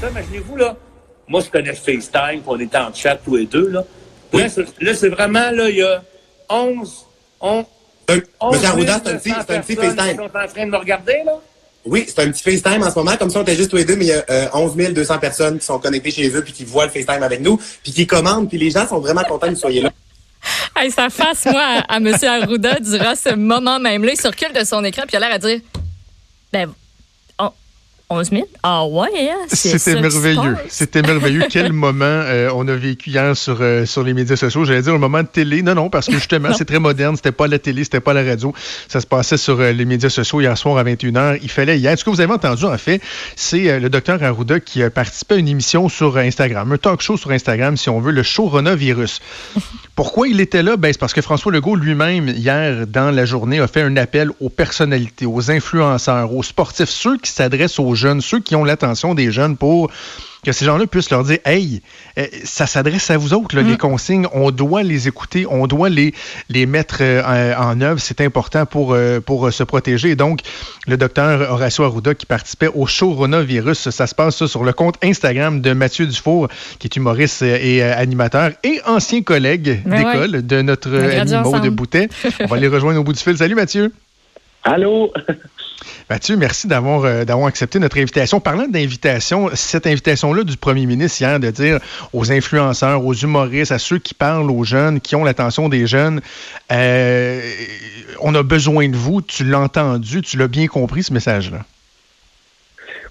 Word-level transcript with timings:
Ça, 0.00 0.08
imaginez-vous, 0.10 0.56
là. 0.56 0.76
Moi, 1.28 1.40
je 1.44 1.50
connais 1.50 1.74
FaceTime, 1.74 2.40
puis 2.40 2.42
on 2.46 2.58
était 2.60 2.76
en 2.78 2.92
chat 2.92 3.16
tous 3.16 3.36
les 3.36 3.46
deux, 3.46 3.68
là. 3.68 3.84
Là, 4.32 4.48
c'est- 4.48 4.80
là, 4.80 4.94
c'est 4.94 5.08
vraiment, 5.08 5.50
là, 5.50 5.68
il 5.68 5.76
y 5.76 5.82
a 5.82 6.02
11, 6.48 7.06
11, 7.40 7.64
Euh, 8.10 8.20
11 8.40 8.54
Monsieur 8.54 8.68
Arruda, 8.68 9.00
c'est 9.04 9.10
un 9.12 9.16
petit, 9.16 9.28
200 9.30 9.44
c'est 9.46 9.56
un 9.56 9.60
petit 9.60 9.76
FaceTime. 9.76 10.10
qui 10.10 10.16
sont 10.16 10.22
en 10.24 10.48
train 10.48 10.66
de 10.66 10.70
me 10.70 10.76
regarder, 10.76 11.22
là. 11.24 11.32
Oui, 11.86 12.04
c'est 12.08 12.18
un 12.22 12.30
petit 12.30 12.42
FaceTime 12.42 12.82
en 12.82 12.90
ce 12.90 12.98
moment. 12.98 13.16
Comme 13.16 13.30
ça, 13.30 13.38
on 13.38 13.42
était 13.42 13.54
juste 13.56 13.70
tous 13.70 13.76
les 13.76 13.84
deux, 13.84 13.96
mais 13.96 14.04
il 14.06 14.08
y 14.08 14.12
a 14.12 14.24
euh, 14.28 14.48
11 14.52 14.92
200 14.92 15.18
personnes 15.18 15.58
qui 15.58 15.64
sont 15.64 15.78
connectées 15.78 16.10
chez 16.10 16.28
eux 16.34 16.42
puis 16.42 16.52
qui 16.52 16.64
voient 16.64 16.84
le 16.86 16.90
FaceTime 16.90 17.22
avec 17.22 17.40
nous, 17.40 17.56
puis 17.82 17.92
qui 17.92 18.06
commandent, 18.06 18.48
puis 18.48 18.58
les 18.58 18.70
gens 18.70 18.86
sont 18.86 18.98
vraiment 18.98 19.22
contents 19.24 19.46
que 19.46 19.52
vous 19.54 19.58
soyez 19.60 19.80
là. 19.82 19.90
Hey, 20.76 20.90
sa 20.90 21.08
face, 21.10 21.44
moi, 21.46 21.62
à, 21.88 21.94
à 21.94 21.96
M. 21.98 22.14
Arruda 22.22 22.80
durant 22.80 23.14
ce 23.14 23.34
moment 23.34 23.78
même-là, 23.78 24.12
il 24.12 24.20
se 24.20 24.26
recule 24.28 24.52
de 24.52 24.64
son 24.64 24.82
écran 24.84 25.02
puis 25.06 25.12
il 25.12 25.16
a 25.16 25.20
l'air 25.20 25.34
à 25.34 25.38
dire 25.38 25.60
Ben, 26.52 26.72
11 28.12 28.30
000? 28.30 28.48
Ah 28.64 28.84
ouais, 28.86 29.08
hein? 29.30 29.46
C'était 29.46 30.00
merveilleux. 30.00 30.56
C'était 30.68 31.00
merveilleux. 31.06 31.44
Quel 31.48 31.72
moment 31.72 32.04
euh, 32.04 32.50
on 32.56 32.66
a 32.66 32.74
vécu 32.74 33.10
hier 33.10 33.36
sur, 33.36 33.58
euh, 33.60 33.86
sur 33.86 34.02
les 34.02 34.14
médias 34.14 34.34
sociaux? 34.34 34.64
J'allais 34.64 34.82
dire 34.82 34.94
un 34.94 34.98
moment 34.98 35.22
de 35.22 35.28
télé. 35.28 35.62
Non, 35.62 35.76
non, 35.76 35.90
parce 35.90 36.08
que 36.08 36.14
justement, 36.14 36.52
c'est 36.58 36.64
très 36.64 36.80
moderne. 36.80 37.14
C'était 37.14 37.30
pas 37.30 37.46
la 37.46 37.60
télé, 37.60 37.84
c'était 37.84 38.00
pas 38.00 38.12
la 38.12 38.24
radio. 38.24 38.52
Ça 38.88 39.00
se 39.00 39.06
passait 39.06 39.36
sur 39.36 39.60
euh, 39.60 39.70
les 39.70 39.84
médias 39.84 40.10
sociaux 40.10 40.40
hier 40.40 40.58
soir 40.58 40.76
à 40.76 40.82
21h. 40.82 41.38
Il 41.40 41.50
fallait 41.50 41.78
hier. 41.78 41.96
Ce 41.96 42.04
que 42.04 42.10
vous 42.10 42.20
avez 42.20 42.32
entendu, 42.32 42.64
en 42.64 42.76
fait, 42.78 43.00
c'est 43.36 43.78
le 43.78 43.88
docteur 43.88 44.20
Arruda 44.24 44.58
qui 44.58 44.82
a 44.82 44.90
participé 44.90 45.36
à 45.36 45.38
une 45.38 45.48
émission 45.48 45.88
sur 45.88 46.16
Instagram, 46.16 46.72
un 46.72 46.78
talk 46.78 47.02
show 47.02 47.16
sur 47.16 47.30
Instagram, 47.30 47.76
si 47.76 47.90
on 47.90 48.00
veut, 48.00 48.12
le 48.12 48.24
show 48.24 48.46
Ronavirus. 48.46 49.20
Pourquoi 49.94 50.26
il 50.26 50.40
était 50.40 50.64
là? 50.64 50.76
Ben, 50.76 50.92
c'est 50.92 50.98
parce 50.98 51.12
que 51.12 51.22
François 51.22 51.52
Legault 51.52 51.76
lui-même, 51.76 52.28
hier, 52.28 52.86
dans 52.88 53.14
la 53.14 53.24
journée, 53.24 53.60
a 53.60 53.68
fait 53.68 53.82
un 53.82 53.96
appel 53.96 54.30
aux 54.40 54.48
personnalités, 54.48 55.26
aux 55.26 55.50
influenceurs, 55.50 56.34
aux 56.34 56.42
sportifs, 56.42 56.88
ceux 56.88 57.18
qui 57.18 57.30
s'adressent 57.30 57.78
aux 57.78 57.94
jeunes, 58.00 58.20
ceux 58.20 58.40
qui 58.40 58.56
ont 58.56 58.64
l'attention 58.64 59.14
des 59.14 59.30
jeunes 59.30 59.56
pour 59.56 59.90
que 60.44 60.52
ces 60.52 60.64
gens-là 60.64 60.86
puissent 60.86 61.10
leur 61.10 61.24
dire 61.24 61.38
Hey, 61.44 61.82
euh, 62.18 62.26
ça 62.44 62.66
s'adresse 62.66 63.10
à 63.10 63.18
vous 63.18 63.34
autres, 63.34 63.54
là, 63.56 63.62
les 63.62 63.76
consignes, 63.76 64.26
on 64.32 64.50
doit 64.50 64.82
les 64.82 65.08
écouter, 65.08 65.46
on 65.48 65.66
doit 65.66 65.88
les, 65.88 66.14
les 66.48 66.66
mettre 66.66 66.98
euh, 67.00 67.54
en, 67.56 67.80
œuvre, 67.80 68.00
c'est 68.00 68.20
important 68.20 68.66
pour, 68.66 68.94
euh, 68.94 69.20
pour 69.20 69.52
se 69.52 69.62
protéger. 69.62 70.10
Et 70.10 70.16
donc, 70.16 70.40
le 70.86 70.96
docteur 70.96 71.50
Horacio 71.50 71.84
Arruda 71.84 72.14
qui 72.14 72.26
participait 72.26 72.70
au 72.74 72.86
show 72.86 73.12
Ronavirus, 73.12 73.90
ça 73.90 74.06
se 74.06 74.14
passe 74.14 74.36
ça, 74.36 74.48
sur 74.48 74.64
le 74.64 74.72
compte 74.72 74.96
Instagram 75.04 75.60
de 75.60 75.72
Mathieu 75.72 76.06
Dufour, 76.06 76.48
qui 76.78 76.86
est 76.86 76.96
humoriste 76.96 77.42
et 77.42 77.82
euh, 77.82 77.96
animateur 77.96 78.52
et 78.64 78.80
ancien 78.86 79.22
collègue 79.22 79.82
Ben 79.84 79.98
d'école 79.98 80.46
de 80.46 80.62
notre 80.62 80.94
ami 80.94 81.32
Maud 81.42 81.62
de. 81.62 81.70
Boutet. 81.70 82.08
On 82.40 82.46
va 82.46 82.56
les 82.56 82.66
rejoindre 82.66 83.00
au 83.00 83.04
bout 83.04 83.12
du 83.12 83.20
fil. 83.20 83.36
Salut 83.36 83.54
Mathieu. 83.54 83.92
Allô? 84.64 85.12
Mathieu, 86.08 86.36
merci 86.36 86.66
d'avoir 86.66 87.04
euh, 87.04 87.24
d'avoir 87.24 87.46
accepté 87.48 87.78
notre 87.78 87.98
invitation. 87.98 88.40
Parlant 88.40 88.66
d'invitation, 88.68 89.50
cette 89.54 89.86
invitation-là 89.86 90.44
du 90.44 90.56
premier 90.56 90.86
ministre 90.86 91.20
hier 91.20 91.38
de 91.40 91.50
dire 91.50 91.78
aux 92.12 92.32
influenceurs, 92.32 93.04
aux 93.04 93.14
humoristes, 93.14 93.72
à 93.72 93.78
ceux 93.78 93.98
qui 93.98 94.14
parlent 94.14 94.50
aux 94.50 94.64
jeunes, 94.64 95.00
qui 95.00 95.16
ont 95.16 95.24
l'attention 95.24 95.68
des 95.68 95.86
jeunes, 95.86 96.20
euh, 96.72 97.40
on 98.20 98.34
a 98.34 98.42
besoin 98.42 98.88
de 98.88 98.96
vous. 98.96 99.22
Tu 99.22 99.44
l'as 99.44 99.60
entendu, 99.60 100.22
tu 100.22 100.36
l'as 100.36 100.48
bien 100.48 100.66
compris 100.66 101.02
ce 101.02 101.12
message-là. 101.12 101.60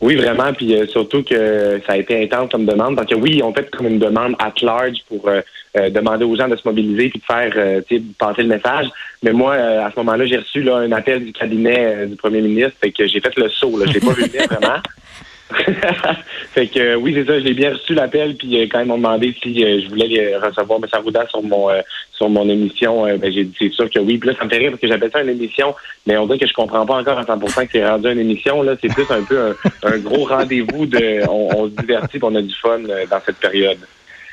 Oui, 0.01 0.15
vraiment, 0.15 0.53
puis 0.53 0.75
euh, 0.75 0.87
surtout 0.87 1.23
que 1.23 1.81
ça 1.85 1.93
a 1.93 1.97
été 1.97 2.23
intense 2.23 2.51
comme 2.51 2.65
demande. 2.65 2.95
Donc 2.95 3.07
oui, 3.21 3.35
ils 3.37 3.43
ont 3.43 3.53
fait 3.53 3.69
comme 3.69 3.87
une 3.87 3.99
demande 3.99 4.35
at 4.39 4.53
large 4.61 4.97
pour 5.09 5.29
euh, 5.77 5.89
demander 5.89 6.25
aux 6.25 6.35
gens 6.35 6.47
de 6.47 6.55
se 6.55 6.61
mobiliser 6.65 7.09
puis 7.09 7.19
de 7.19 7.25
faire 7.25 7.53
euh, 7.55 7.81
tu 7.87 7.97
sais, 7.97 8.03
passer 8.17 8.43
le 8.43 8.49
message. 8.49 8.87
Mais 9.23 9.31
moi, 9.31 9.53
euh, 9.53 9.85
à 9.85 9.91
ce 9.91 9.99
moment-là, 9.99 10.25
j'ai 10.25 10.37
reçu 10.37 10.61
là, 10.61 10.77
un 10.77 10.91
appel 10.91 11.25
du 11.25 11.33
cabinet 11.33 11.85
euh, 11.85 12.05
du 12.05 12.15
premier 12.15 12.41
ministre, 12.41 12.77
fait 12.81 12.91
que 12.91 13.07
j'ai 13.07 13.19
fait 13.19 13.35
le 13.37 13.49
saut. 13.49 13.77
Là. 13.77 13.85
Je 13.87 13.93
l'ai 13.93 13.99
pas 13.99 14.13
vu 14.13 14.23
venir 14.23 14.47
vraiment. 14.47 14.77
fait 16.53 16.67
que 16.67 16.95
oui, 16.95 17.13
c'est 17.15 17.25
ça, 17.25 17.39
j'ai 17.39 17.53
bien 17.53 17.73
reçu 17.73 17.95
l'appel, 17.95 18.35
puis 18.35 18.61
euh, 18.61 18.67
quand 18.71 18.81
ils 18.81 18.85
m'ont 18.85 18.97
demandé 18.97 19.35
si 19.41 19.63
euh, 19.63 19.81
je 19.81 19.89
voulais 19.89 20.07
les 20.07 20.37
recevoir 20.37 20.79
M. 20.79 20.87
Arruda 20.91 21.25
sur 21.27 21.41
mon 21.41 21.71
euh, 21.71 21.81
sur 22.13 22.29
mon 22.29 22.47
émission, 22.47 23.05
ben, 23.17 23.31
j'ai 23.31 23.45
dit 23.45 23.55
c'est 23.57 23.71
sûr 23.71 23.89
que 23.89 23.99
oui. 23.99 24.17
Puis 24.17 24.29
là, 24.29 24.35
ça 24.37 24.45
me 24.45 24.49
fait 24.49 24.57
rire 24.57 24.71
parce 24.71 24.81
que 24.81 24.87
j'appelle 24.87 25.09
ça 25.11 25.21
une 25.23 25.29
émission, 25.29 25.73
mais 26.05 26.17
on 26.17 26.27
dirait 26.27 26.37
que 26.37 26.47
je 26.47 26.53
comprends 26.53 26.85
pas 26.85 26.97
encore 26.97 27.17
à 27.17 27.23
100% 27.23 27.65
que 27.65 27.71
c'est 27.71 27.87
rendu 27.87 28.11
une 28.11 28.19
émission. 28.19 28.61
Là, 28.61 28.75
c'est 28.79 28.93
plus 28.93 29.09
un 29.09 29.23
peu 29.23 29.39
un, 29.39 29.55
un 29.83 29.97
gros 29.97 30.25
rendez-vous 30.25 30.85
de 30.85 31.27
on, 31.27 31.49
on 31.57 31.65
se 31.65 31.71
divertit, 31.81 32.19
puis 32.19 32.23
on 32.23 32.35
a 32.35 32.41
du 32.41 32.53
fun 32.53 32.81
euh, 32.87 33.05
dans 33.09 33.19
cette 33.25 33.37
période. 33.37 33.79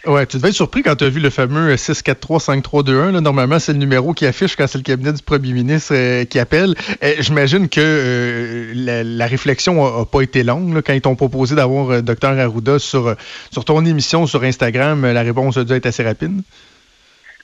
Ouais, 0.07 0.25
tu 0.25 0.37
devais 0.37 0.51
être 0.51 0.55
surpris 0.55 0.83
quand 0.83 0.95
tu 0.95 1.05
as 1.05 1.09
vu 1.09 1.19
le 1.19 1.31
fameux 1.31 1.75
643-5321. 1.75 3.13
Là. 3.13 3.21
Normalement, 3.21 3.59
c'est 3.59 3.73
le 3.73 3.79
numéro 3.79 4.13
qui 4.13 4.25
affiche 4.25 4.55
quand 4.55 4.69
c'est 4.69 4.79
le 4.79 4.85
cabinet 4.85 5.13
du 5.13 5.23
premier 5.23 5.53
ministre 5.53 5.95
euh, 5.97 6.25
qui 6.25 6.39
appelle. 6.39 6.75
Euh, 7.03 7.15
J'imagine 7.19 7.69
que 7.69 7.81
euh, 7.81 9.03
la, 9.05 9.27
réflexion 9.27 9.85
a, 9.85 10.03
a 10.03 10.05
pas 10.05 10.21
été 10.21 10.45
longue 10.45 10.81
quand 10.83 10.93
ils 10.93 11.01
t'ont 11.01 11.17
proposé 11.17 11.57
d'avoir 11.57 11.91
euh, 11.91 12.03
Dr 12.03 12.39
Arruda 12.39 12.79
sur, 12.79 13.17
sur 13.51 13.65
ton 13.65 13.85
émission 13.85 14.27
sur 14.27 14.45
Instagram. 14.45 15.11
La 15.11 15.23
réponse 15.23 15.57
a 15.57 15.65
dû 15.65 15.73
être 15.73 15.87
assez 15.87 16.05
rapide. 16.05 16.41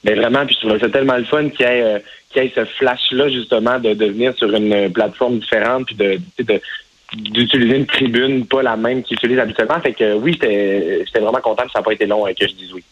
Mais 0.04 0.14
vraiment, 0.14 0.46
puis 0.46 0.54
je 0.54 0.66
trouvais 0.66 0.78
ça 0.78 0.88
tellement 0.88 1.16
le 1.16 1.24
fun 1.24 1.48
qu'il 1.48 1.66
y 1.66 1.68
ait, 1.68 2.02
ait 2.36 2.52
ce 2.54 2.64
flash-là, 2.64 3.28
justement, 3.28 3.80
de, 3.80 3.94
de 3.94 4.06
venir 4.06 4.34
sur 4.36 4.54
une 4.54 4.92
plateforme 4.92 5.40
différente, 5.40 5.86
puis 5.86 5.96
de 5.96 6.60
d'utiliser 7.14 7.76
une 7.76 7.86
tribune, 7.86 8.46
pas 8.46 8.62
la 8.62 8.76
même 8.76 9.02
qu'ils 9.02 9.16
utilisent 9.16 9.38
habituellement. 9.38 9.80
Fait 9.80 9.92
que 9.92 10.14
oui, 10.14 10.32
j'étais 10.40 11.04
vraiment 11.20 11.40
content 11.40 11.64
que 11.64 11.72
ça 11.72 11.78
n'a 11.80 11.82
pas 11.84 11.92
été 11.92 12.06
long 12.06 12.26
euh, 12.26 12.32
que 12.38 12.46
je 12.46 12.54
dise 12.54 12.72
oui. 12.72 12.82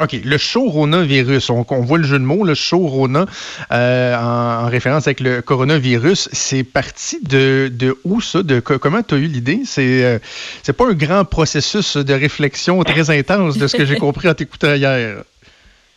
OK, 0.00 0.16
le 0.24 0.38
show 0.38 0.68
Rona-virus, 0.68 1.50
on, 1.50 1.66
on 1.68 1.80
voit 1.80 1.98
le 1.98 2.04
jeu 2.04 2.20
de 2.20 2.24
mots, 2.24 2.44
le 2.44 2.54
show 2.54 2.86
Rona, 2.86 3.26
euh, 3.72 4.14
en, 4.16 4.64
en 4.64 4.68
référence 4.68 5.08
avec 5.08 5.18
le 5.18 5.42
coronavirus, 5.42 6.28
c'est 6.30 6.62
parti 6.62 7.18
de, 7.20 7.68
de 7.72 7.96
où 8.04 8.20
ça? 8.20 8.44
De, 8.44 8.60
co- 8.60 8.78
comment 8.78 9.02
tu 9.02 9.16
as 9.16 9.18
eu 9.18 9.26
l'idée? 9.26 9.62
C'est 9.64 10.04
euh, 10.04 10.20
c'est 10.62 10.72
pas 10.72 10.86
un 10.86 10.94
grand 10.94 11.24
processus 11.24 11.96
de 11.96 12.14
réflexion 12.14 12.80
très 12.84 13.10
intense 13.10 13.58
de 13.58 13.66
ce 13.66 13.76
que 13.76 13.84
j'ai 13.84 13.96
compris 13.96 14.28
en 14.28 14.34
t'écoutant 14.34 14.74
hier. 14.74 15.24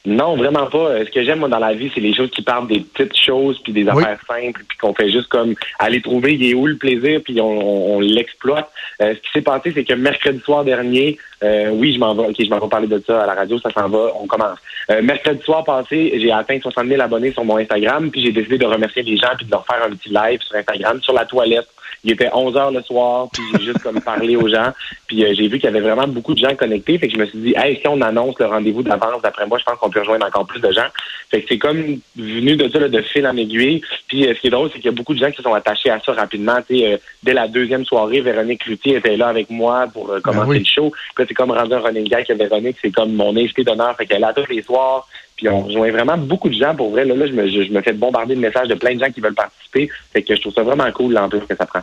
Non, 0.05 0.35
vraiment 0.35 0.65
pas. 0.65 0.77
Euh, 0.89 1.05
Ce 1.05 1.11
que 1.11 1.23
j'aime, 1.23 1.39
moi, 1.39 1.47
dans 1.49 1.59
la 1.59 1.73
vie, 1.73 1.91
c'est 1.93 2.01
les 2.01 2.13
choses 2.15 2.31
qui 2.31 2.41
partent 2.41 2.67
des 2.67 2.79
petites 2.79 3.15
choses, 3.15 3.59
puis 3.63 3.71
des 3.71 3.83
Oui. 3.83 4.03
affaires 4.03 4.19
simples, 4.27 4.63
puis 4.67 4.77
qu'on 4.79 4.95
fait 4.95 5.09
juste 5.11 5.27
comme 5.27 5.53
aller 5.77 6.01
trouver 6.01 6.33
il 6.33 6.43
est 6.49 6.53
où 6.55 6.65
le 6.65 6.75
plaisir, 6.75 7.21
puis 7.23 7.39
on, 7.39 7.45
on- 7.47 7.95
on 7.97 7.99
l'exploite. 7.99 8.69
Euh, 9.01 9.13
ce 9.13 9.19
qui 9.19 9.29
s'est 9.33 9.41
passé, 9.43 9.71
c'est 9.75 9.83
que 9.83 9.93
mercredi 9.93 10.39
soir 10.39 10.63
dernier, 10.63 11.19
euh, 11.43 11.69
oui, 11.71 11.93
je 11.93 11.99
m'en 11.99 12.15
vais, 12.15 12.23
ok, 12.29 12.35
je 12.39 12.49
m'en 12.49 12.57
vais 12.59 12.67
parler 12.69 12.87
de 12.87 13.01
ça 13.05 13.21
à 13.21 13.27
la 13.27 13.35
radio, 13.35 13.59
ça 13.59 13.69
s'en 13.71 13.89
va, 13.89 14.11
on 14.19 14.25
commence. 14.25 14.57
Euh, 14.89 15.03
mercredi 15.03 15.41
soir 15.43 15.63
passé, 15.63 16.13
j'ai 16.19 16.31
atteint 16.31 16.59
60 16.59 16.87
000 16.87 16.99
abonnés 17.01 17.31
sur 17.31 17.45
mon 17.45 17.57
Instagram, 17.57 18.09
puis 18.09 18.23
j'ai 18.23 18.31
décidé 18.31 18.57
de 18.57 18.65
remercier 18.65 19.03
les 19.03 19.17
gens, 19.17 19.29
puis 19.37 19.45
de 19.45 19.51
leur 19.51 19.65
faire 19.67 19.83
un 19.85 19.91
petit 19.91 20.09
live 20.09 20.41
sur 20.41 20.55
Instagram, 20.55 20.99
sur 21.01 21.13
la 21.13 21.25
toilette. 21.25 21.67
Il 22.03 22.11
était 22.11 22.29
11 22.33 22.57
heures 22.57 22.71
le 22.71 22.81
soir, 22.81 23.27
puis 23.31 23.43
j'ai 23.53 23.65
juste 23.65 23.83
comme 23.83 24.01
parlé 24.01 24.35
aux 24.35 24.47
gens, 24.47 24.71
puis 25.07 25.23
euh, 25.23 25.33
j'ai 25.35 25.47
vu 25.47 25.59
qu'il 25.59 25.65
y 25.65 25.67
avait 25.67 25.81
vraiment 25.81 26.07
beaucoup 26.07 26.33
de 26.33 26.39
gens 26.39 26.55
connectés, 26.55 26.97
fait 26.97 27.07
que 27.07 27.13
je 27.13 27.19
me 27.19 27.25
suis 27.25 27.39
dit, 27.39 27.53
hey, 27.55 27.77
si 27.79 27.87
on 27.87 28.01
annonce 28.01 28.39
le 28.39 28.47
rendez-vous 28.47 28.83
d'avance, 28.83 29.21
d'après 29.21 29.45
moi, 29.45 29.59
je 29.59 29.63
pense 29.63 29.77
qu'on 29.79 29.89
peut 29.89 29.99
rejoindre 29.99 30.25
encore 30.25 30.45
plus 30.45 30.59
de 30.59 30.71
gens. 30.71 30.87
Fait 31.31 31.41
que 31.41 31.47
c'est 31.47 31.57
comme 31.57 31.99
venu 32.17 32.57
de 32.57 32.67
ça, 32.67 32.79
là, 32.79 32.89
de 32.89 33.01
fil 33.01 33.25
en 33.25 33.37
aiguille. 33.37 33.81
Puis 34.07 34.27
euh, 34.27 34.33
ce 34.35 34.41
qui 34.41 34.47
est 34.47 34.49
drôle, 34.49 34.69
c'est 34.71 34.79
qu'il 34.79 34.85
y 34.85 34.93
a 34.93 34.95
beaucoup 34.95 35.13
de 35.13 35.19
gens 35.19 35.31
qui 35.31 35.37
se 35.37 35.43
sont 35.43 35.53
attachés 35.53 35.89
à 35.89 35.99
ça 36.01 36.11
rapidement. 36.11 36.57
Tu 36.67 36.79
sais, 36.79 36.93
euh, 36.93 36.97
dès 37.23 37.33
la 37.33 37.47
deuxième 37.47 37.85
soirée, 37.85 38.19
Véronique 38.19 38.63
Cloutier 38.63 38.97
était 38.97 39.15
là 39.15 39.29
avec 39.29 39.49
moi 39.49 39.87
pour 39.93 40.11
euh, 40.11 40.19
commencer 40.19 40.49
oui. 40.49 40.59
le 40.59 40.65
show. 40.65 40.91
Puis 41.15 41.25
c'est 41.27 41.33
comme 41.33 41.51
rendu 41.51 41.73
un 41.73 41.79
running 41.79 42.07
gag 42.07 42.25
que 42.25 42.33
Véronique, 42.33 42.77
c'est 42.81 42.91
comme 42.91 43.13
mon 43.13 43.35
invité 43.37 43.63
d'honneur. 43.63 43.95
Fait 43.95 44.05
qu'elle 44.05 44.17
est 44.17 44.21
là 44.21 44.33
tous 44.33 44.51
les 44.51 44.61
soirs. 44.61 45.07
Puis 45.41 45.49
on 45.49 45.61
rejoint 45.61 45.89
vraiment 45.89 46.17
beaucoup 46.19 46.49
de 46.49 46.53
gens 46.53 46.75
pour 46.75 46.91
vrai. 46.91 47.03
Là, 47.03 47.15
là 47.15 47.25
je, 47.25 47.31
me, 47.31 47.47
je, 47.47 47.71
me 47.71 47.81
fais 47.81 47.93
bombarder 47.93 48.35
de 48.35 48.39
messages 48.39 48.67
de 48.67 48.75
plein 48.75 48.93
de 48.93 48.99
gens 48.99 49.11
qui 49.11 49.21
veulent 49.21 49.33
participer. 49.33 49.89
Fait 50.13 50.21
que 50.21 50.35
je 50.35 50.39
trouve 50.39 50.53
ça 50.53 50.61
vraiment 50.61 50.91
cool 50.91 51.13
l'ampleur 51.13 51.47
que 51.47 51.55
ça 51.55 51.65
prend. 51.65 51.79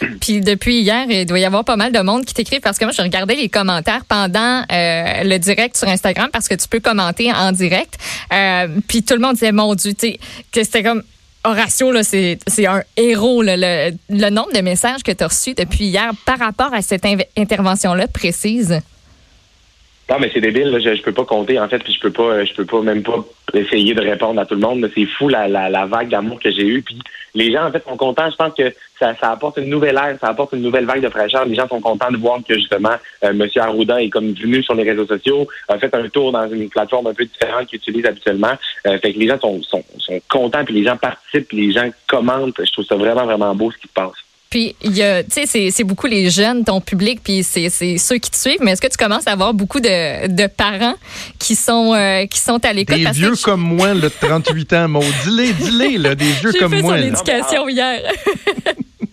Puis 0.20 0.42
depuis 0.42 0.80
hier, 0.80 1.06
il 1.08 1.24
doit 1.24 1.38
y 1.38 1.46
avoir 1.46 1.64
pas 1.64 1.76
mal 1.76 1.90
de 1.90 2.00
monde 2.00 2.26
qui 2.26 2.34
t'écrit 2.34 2.60
parce 2.60 2.76
que 2.76 2.84
moi, 2.84 2.92
je 2.94 3.00
regardais 3.00 3.34
les 3.34 3.48
commentaires 3.48 4.04
pendant 4.06 4.60
euh, 4.60 5.22
le 5.24 5.38
direct 5.38 5.78
sur 5.78 5.88
Instagram 5.88 6.28
parce 6.30 6.48
que 6.48 6.54
tu 6.54 6.68
peux 6.68 6.80
commenter 6.80 7.32
en 7.32 7.50
direct. 7.52 7.94
Euh, 8.30 8.68
puis 8.86 9.02
tout 9.02 9.14
le 9.14 9.20
monde 9.20 9.34
disait, 9.34 9.52
mon 9.52 9.74
Dieu, 9.74 9.94
tu 9.94 10.12
que 10.52 10.62
c'était 10.62 10.82
comme 10.82 11.02
Horatio, 11.44 11.90
c'est 12.02 12.38
un 12.66 12.82
héros. 12.98 13.40
là. 13.40 13.56
le, 13.56 13.96
le 14.10 14.28
nombre 14.28 14.52
de 14.52 14.60
messages 14.60 15.02
que 15.02 15.12
tu 15.12 15.24
as 15.24 15.28
reçus 15.28 15.54
depuis 15.54 15.86
hier 15.86 16.10
par 16.26 16.40
rapport 16.40 16.74
à 16.74 16.82
cette 16.82 17.06
intervention-là 17.38 18.06
précise. 18.06 18.82
Non, 20.10 20.16
mais 20.18 20.30
c'est 20.32 20.40
débile, 20.40 20.70
là. 20.70 20.78
Je, 20.78 20.94
je 20.94 21.02
peux 21.02 21.12
pas 21.12 21.26
compter, 21.26 21.60
en 21.60 21.68
fait, 21.68 21.80
puis 21.80 21.92
je 21.92 22.00
peux 22.00 22.10
pas, 22.10 22.42
je 22.42 22.54
peux 22.54 22.64
pas 22.64 22.80
même 22.80 23.02
pas 23.02 23.22
essayer 23.52 23.92
de 23.92 24.00
répondre 24.00 24.40
à 24.40 24.46
tout 24.46 24.54
le 24.54 24.60
monde. 24.60 24.90
C'est 24.94 25.04
fou 25.04 25.28
la, 25.28 25.48
la, 25.48 25.68
la 25.68 25.84
vague 25.84 26.08
d'amour 26.08 26.40
que 26.40 26.50
j'ai 26.50 26.66
eue. 26.66 26.80
Puis 26.80 26.98
les 27.34 27.52
gens, 27.52 27.66
en 27.66 27.70
fait, 27.70 27.84
sont 27.84 27.96
contents. 27.96 28.30
Je 28.30 28.36
pense 28.36 28.54
que 28.54 28.72
ça, 28.98 29.14
ça 29.20 29.32
apporte 29.32 29.58
une 29.58 29.68
nouvelle 29.68 29.96
ère, 29.96 30.16
ça 30.18 30.28
apporte 30.28 30.54
une 30.54 30.62
nouvelle 30.62 30.86
vague 30.86 31.02
de 31.02 31.10
fraîcheur. 31.10 31.44
Les 31.44 31.54
gens 31.54 31.68
sont 31.68 31.80
contents 31.80 32.10
de 32.10 32.16
voir 32.16 32.38
que 32.46 32.54
justement, 32.54 32.94
euh, 33.22 33.30
M. 33.30 33.46
Arruda 33.56 34.00
est 34.00 34.08
comme 34.08 34.32
venu 34.32 34.62
sur 34.62 34.74
les 34.74 34.88
réseaux 34.88 35.06
sociaux, 35.06 35.46
a 35.68 35.78
fait 35.78 35.94
un 35.94 36.08
tour 36.08 36.32
dans 36.32 36.48
une 36.50 36.70
plateforme 36.70 37.08
un 37.08 37.14
peu 37.14 37.26
différente 37.26 37.66
qu'il 37.66 37.76
utilise 37.76 38.06
habituellement. 38.06 38.54
Euh, 38.86 38.98
fait 38.98 39.12
que 39.12 39.18
les 39.18 39.28
gens 39.28 39.38
sont, 39.38 39.62
sont, 39.62 39.84
sont 39.98 40.20
contents, 40.30 40.64
puis 40.64 40.74
les 40.74 40.84
gens 40.84 40.96
participent, 40.96 41.48
puis 41.48 41.66
les 41.66 41.72
gens 41.72 41.88
commentent. 42.06 42.64
Je 42.64 42.72
trouve 42.72 42.86
ça 42.86 42.96
vraiment, 42.96 43.26
vraiment 43.26 43.54
beau 43.54 43.70
ce 43.70 43.76
qui 43.76 43.88
se 43.88 43.92
passe. 43.92 44.16
Puis, 44.50 44.74
il 44.82 44.96
y 44.96 45.02
a, 45.02 45.22
tu 45.22 45.46
sais, 45.46 45.70
c'est 45.70 45.84
beaucoup 45.84 46.06
les 46.06 46.30
jeunes, 46.30 46.64
ton 46.64 46.80
public, 46.80 47.20
puis 47.22 47.42
c'est 47.42 47.68
ceux 47.68 48.16
qui 48.16 48.30
te 48.30 48.36
suivent. 48.36 48.60
Mais 48.62 48.72
est-ce 48.72 48.80
que 48.80 48.88
tu 48.88 48.96
commences 48.96 49.26
à 49.26 49.32
avoir 49.32 49.52
beaucoup 49.52 49.80
de, 49.80 50.26
de 50.26 50.46
parents 50.46 50.94
qui 51.38 51.54
sont 51.54 51.92
euh, 51.94 52.24
qui 52.24 52.40
sont 52.40 52.64
à 52.64 52.72
l'écoute? 52.72 52.96
Des 52.96 53.10
vieux 53.10 53.34
comme 53.42 53.60
moi, 53.60 53.92
le 53.92 54.08
38 54.08 54.72
ans, 54.72 54.88
Maud. 54.88 55.04
Dis-les, 55.24 55.52
dis-les, 55.52 55.98
là, 55.98 56.14
des 56.14 56.32
vieux 56.32 56.52
comme 56.58 56.72
fait 56.72 56.80
moi. 56.80 56.96
Son 56.96 57.04
éducation 57.04 57.68
hier. 57.68 58.00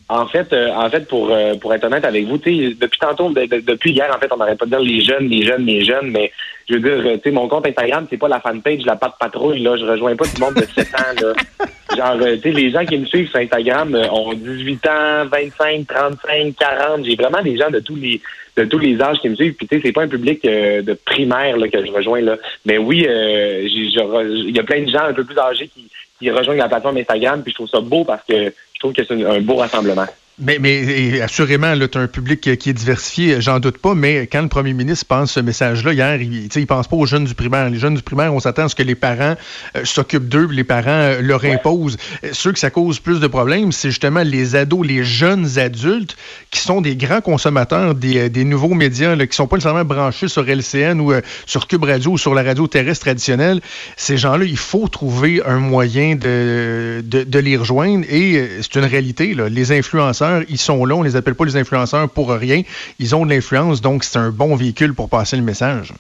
En 0.08 0.28
fait, 0.28 0.54
euh, 0.54 0.70
en 0.72 0.88
fait, 0.88 1.08
pour 1.08 1.32
euh, 1.32 1.56
pour 1.56 1.74
être 1.74 1.84
honnête 1.84 2.06
avec 2.06 2.28
vous, 2.28 2.38
depuis 2.38 3.00
tantôt, 3.00 3.32
de, 3.32 3.46
de, 3.46 3.60
depuis 3.60 3.92
hier, 3.92 4.08
en 4.16 4.20
fait, 4.20 4.32
on 4.32 4.38
n'arrête 4.38 4.60
pas 4.60 4.66
de 4.66 4.70
dire 4.70 4.80
les 4.80 5.02
jeunes, 5.02 5.28
les 5.28 5.44
jeunes, 5.44 5.66
les 5.66 5.84
jeunes, 5.84 6.12
mais 6.12 6.32
je 6.70 6.76
veux 6.76 6.80
dire, 6.80 7.14
tu 7.16 7.22
sais, 7.24 7.32
mon 7.32 7.48
compte 7.48 7.66
Instagram, 7.66 8.06
c'est 8.08 8.18
pas 8.18 8.28
la 8.28 8.40
fanpage, 8.40 8.86
la 8.86 8.98
patte 8.98 9.16
patrouille, 9.20 9.64
là. 9.64 9.76
Je 9.78 9.84
rejoins 9.84 10.16
pas 10.16 10.26
tout 10.26 10.40
le 10.40 10.46
monde 10.46 10.54
de 10.54 10.68
7 10.76 10.88
ans, 10.94 11.22
là. 11.22 11.34
Genre, 11.95 12.18
tu 12.19 12.42
sais, 12.42 12.51
les 12.51 12.71
gens 12.71 12.86
qui 12.86 12.97
me 12.97 13.06
suivent 13.06 13.30
sur 13.30 13.39
Instagram 13.39 13.95
ont 14.12 14.33
18 14.33 14.88
ans, 14.88 15.25
25, 15.31 15.88
35, 15.88 16.56
40. 16.56 17.06
J'ai 17.06 17.15
vraiment 17.15 17.42
des 17.42 17.57
gens 17.57 17.69
de 17.69 17.80
tous 17.80 17.95
les 17.95 18.21
de 18.57 18.63
tous 18.63 18.80
les 18.80 19.01
âges 19.01 19.19
qui 19.19 19.30
me 19.30 19.36
suivent. 19.36 19.53
Puis 19.53 19.68
tu 19.68 19.75
sais, 19.75 19.81
c'est 19.86 19.92
pas 19.92 20.03
un 20.03 20.07
public 20.07 20.44
de 20.44 20.94
primaire 21.06 21.57
là, 21.57 21.68
que 21.68 21.86
je 21.86 21.92
rejoins 21.92 22.21
là. 22.21 22.38
Mais 22.65 22.77
oui, 22.77 23.06
il 23.07 24.56
y 24.56 24.59
a 24.59 24.63
plein 24.63 24.81
de 24.81 24.89
gens 24.89 25.03
un 25.03 25.13
peu 25.13 25.24
plus 25.24 25.38
âgés 25.38 25.68
qui, 25.68 25.89
qui 26.19 26.31
rejoignent 26.31 26.59
la 26.59 26.69
plateforme 26.69 26.97
Instagram. 26.97 27.44
Puis 27.44 27.51
je 27.51 27.56
trouve 27.56 27.69
ça 27.69 27.81
beau 27.81 28.03
parce 28.03 28.24
que 28.24 28.53
je 28.74 28.80
trouve 28.80 28.94
que 28.94 29.03
c'est 29.03 29.25
un 29.25 29.41
beau 29.41 29.56
rassemblement. 29.56 30.07
Mais, 30.38 30.60
mais 30.60 31.22
assurément, 31.22 31.74
tu 31.88 31.98
as 31.98 32.02
un 32.02 32.08
public 32.08 32.42
qui 32.42 32.70
est 32.70 32.74
diversifié, 32.74 33.40
j'en 33.40 33.62
doute 33.62 33.78
pas, 33.78 33.96
mais 33.96 34.28
quand 34.28 34.42
le 34.42 34.50
premier 34.50 34.74
ministre 34.74 35.06
pense 35.06 35.32
ce 35.32 35.40
message-là, 35.40 35.94
hier, 35.94 36.22
il 36.22 36.50
ne 36.54 36.66
pense 36.66 36.90
pas 36.90 36.98
aux 36.98 37.06
jeunes 37.06 37.24
du 37.24 37.34
primaire. 37.34 37.70
Les 37.70 37.80
jeunes 37.80 37.96
du 37.96 38.02
primaire, 38.02 38.34
on 38.34 38.42
s'attend 38.42 38.66
à 38.66 38.70
ce 38.70 38.76
que 38.76 38.84
les 38.84 38.96
parents 38.96 39.36
euh, 39.78 39.86
s'occupent 39.86 40.28
d'eux, 40.28 40.50
les 40.52 40.66
parents 40.66 40.90
euh, 40.90 41.22
leur 41.22 41.46
imposent. 41.46 41.96
Euh, 42.26 42.32
ceux 42.34 42.52
que 42.52 42.60
ça 42.60 42.70
cause 42.70 43.00
plus 43.00 43.22
de 43.22 43.28
problèmes, 43.28 43.72
c'est 43.72 43.92
justement 43.92 44.24
les 44.24 44.58
ados, 44.58 44.86
les 44.86 45.06
jeunes 45.06 45.58
adultes, 45.58 46.18
qui 46.52 46.60
sont 46.60 46.82
des 46.82 46.98
grands 46.98 47.22
consommateurs 47.22 47.96
des, 47.96 48.30
des 48.30 48.44
nouveaux 48.44 48.74
médias, 48.74 49.16
là, 49.16 49.28
qui 49.28 49.38
sont 49.38 49.48
pas 49.48 49.56
nécessairement 49.56 49.86
branchés 49.86 50.28
sur 50.28 50.44
LCN 50.44 51.00
ou 51.00 51.14
sur 51.46 51.66
Cube 51.66 51.86
Radio 51.86 52.12
ou 52.12 52.18
sur 52.18 52.36
la 52.36 52.44
radio 52.44 52.68
terrestre 52.68 53.06
traditionnelle. 53.06 53.62
Ces 53.96 54.18
gens-là, 54.18 54.44
il 54.44 54.58
faut 54.58 54.90
trouver 54.90 55.42
un 55.46 55.60
moyen 55.60 56.16
de, 56.16 57.02
de, 57.06 57.24
de 57.24 57.40
les 57.40 57.56
rejoindre 57.56 58.06
et 58.10 58.50
c'est 58.62 58.76
une 58.76 58.86
réalité. 58.86 59.34
Là. 59.34 59.48
Les 59.48 59.72
influenceurs 59.72 60.25
ils 60.50 60.57
sont 60.57 60.86
là, 60.86 60.95
on 60.95 61.04
les 61.04 61.16
appelle 61.16 61.36
pas 61.36 61.45
les 61.45 61.57
influenceurs 61.57 62.10
pour 62.10 62.31
rien. 62.31 62.62
Ils 63.00 63.16
ont 63.16 63.25
de 63.25 63.31
l'influence, 63.31 63.81
donc 63.81 64.04
c'est 64.04 64.19
un 64.19 64.30
bon 64.30 64.56
véhicule 64.56 64.94
pour 64.94 65.10
passer 65.10 65.36
le 65.36 65.44
message. 65.44 65.94